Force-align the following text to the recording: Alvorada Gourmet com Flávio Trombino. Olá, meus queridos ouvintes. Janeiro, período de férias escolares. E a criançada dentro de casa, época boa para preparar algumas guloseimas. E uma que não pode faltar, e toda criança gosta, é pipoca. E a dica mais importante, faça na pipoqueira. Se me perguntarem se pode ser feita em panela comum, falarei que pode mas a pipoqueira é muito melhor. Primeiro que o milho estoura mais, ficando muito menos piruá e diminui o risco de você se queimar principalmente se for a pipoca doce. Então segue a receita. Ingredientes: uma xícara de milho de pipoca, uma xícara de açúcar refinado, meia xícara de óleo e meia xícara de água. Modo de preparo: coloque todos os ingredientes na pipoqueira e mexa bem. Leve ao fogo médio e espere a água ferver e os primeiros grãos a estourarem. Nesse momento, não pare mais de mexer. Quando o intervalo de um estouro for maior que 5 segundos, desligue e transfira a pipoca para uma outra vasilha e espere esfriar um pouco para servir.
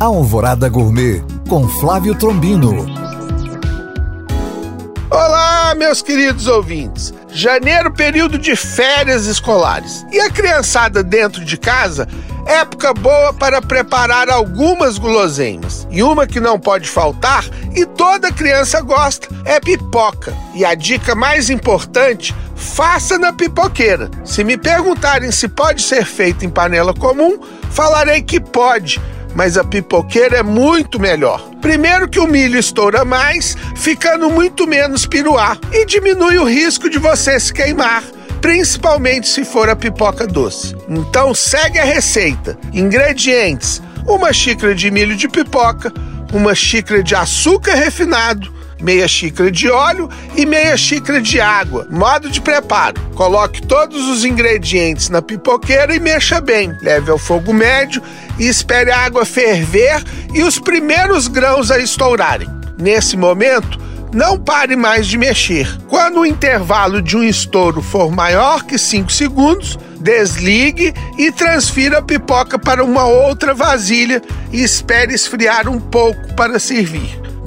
Alvorada 0.00 0.66
Gourmet 0.66 1.22
com 1.46 1.68
Flávio 1.68 2.14
Trombino. 2.14 2.86
Olá, 5.10 5.74
meus 5.76 6.00
queridos 6.00 6.46
ouvintes. 6.46 7.12
Janeiro, 7.30 7.92
período 7.92 8.38
de 8.38 8.56
férias 8.56 9.26
escolares. 9.26 10.06
E 10.10 10.18
a 10.18 10.30
criançada 10.30 11.02
dentro 11.02 11.44
de 11.44 11.58
casa, 11.58 12.08
época 12.46 12.94
boa 12.94 13.34
para 13.34 13.60
preparar 13.60 14.30
algumas 14.30 14.96
guloseimas. 14.96 15.86
E 15.90 16.02
uma 16.02 16.26
que 16.26 16.40
não 16.40 16.58
pode 16.58 16.88
faltar, 16.88 17.44
e 17.76 17.84
toda 17.84 18.32
criança 18.32 18.80
gosta, 18.80 19.28
é 19.44 19.60
pipoca. 19.60 20.32
E 20.54 20.64
a 20.64 20.74
dica 20.74 21.14
mais 21.14 21.50
importante, 21.50 22.34
faça 22.56 23.18
na 23.18 23.34
pipoqueira. 23.34 24.10
Se 24.24 24.42
me 24.44 24.56
perguntarem 24.56 25.30
se 25.30 25.46
pode 25.46 25.82
ser 25.82 26.06
feita 26.06 26.46
em 26.46 26.48
panela 26.48 26.94
comum, 26.94 27.38
falarei 27.70 28.22
que 28.22 28.40
pode 28.40 28.98
mas 29.34 29.56
a 29.56 29.64
pipoqueira 29.64 30.38
é 30.38 30.42
muito 30.42 30.98
melhor. 30.98 31.48
Primeiro 31.60 32.08
que 32.08 32.18
o 32.18 32.26
milho 32.26 32.58
estoura 32.58 33.04
mais, 33.04 33.56
ficando 33.76 34.30
muito 34.30 34.66
menos 34.66 35.06
piruá 35.06 35.56
e 35.72 35.84
diminui 35.86 36.38
o 36.38 36.44
risco 36.44 36.88
de 36.88 36.98
você 36.98 37.38
se 37.38 37.52
queimar 37.52 38.02
principalmente 38.40 39.28
se 39.28 39.44
for 39.44 39.68
a 39.68 39.76
pipoca 39.76 40.26
doce. 40.26 40.74
Então 40.88 41.34
segue 41.34 41.78
a 41.78 41.84
receita. 41.84 42.58
Ingredientes: 42.72 43.82
uma 44.06 44.32
xícara 44.32 44.74
de 44.74 44.90
milho 44.90 45.16
de 45.16 45.28
pipoca, 45.28 45.92
uma 46.32 46.54
xícara 46.54 47.02
de 47.02 47.14
açúcar 47.14 47.74
refinado, 47.74 48.52
meia 48.80 49.06
xícara 49.06 49.50
de 49.50 49.70
óleo 49.70 50.08
e 50.36 50.44
meia 50.46 50.76
xícara 50.76 51.20
de 51.20 51.40
água. 51.40 51.86
Modo 51.90 52.30
de 52.30 52.40
preparo: 52.40 53.00
coloque 53.14 53.66
todos 53.66 54.08
os 54.08 54.24
ingredientes 54.24 55.08
na 55.08 55.22
pipoqueira 55.22 55.94
e 55.94 56.00
mexa 56.00 56.40
bem. 56.40 56.74
Leve 56.82 57.10
ao 57.10 57.18
fogo 57.18 57.52
médio 57.52 58.02
e 58.38 58.46
espere 58.48 58.90
a 58.90 58.98
água 58.98 59.24
ferver 59.24 60.02
e 60.34 60.42
os 60.42 60.58
primeiros 60.58 61.28
grãos 61.28 61.70
a 61.70 61.78
estourarem. 61.78 62.48
Nesse 62.78 63.16
momento, 63.16 63.78
não 64.12 64.38
pare 64.38 64.74
mais 64.74 65.06
de 65.06 65.16
mexer. 65.16 65.68
Quando 65.86 66.20
o 66.20 66.26
intervalo 66.26 67.00
de 67.00 67.16
um 67.16 67.22
estouro 67.22 67.80
for 67.80 68.10
maior 68.10 68.64
que 68.64 68.76
5 68.76 69.12
segundos, 69.12 69.78
desligue 70.00 70.92
e 71.18 71.30
transfira 71.30 71.98
a 71.98 72.02
pipoca 72.02 72.58
para 72.58 72.82
uma 72.82 73.04
outra 73.04 73.54
vasilha 73.54 74.22
e 74.50 74.62
espere 74.62 75.14
esfriar 75.14 75.68
um 75.68 75.78
pouco 75.78 76.34
para 76.34 76.58
servir. 76.58 77.20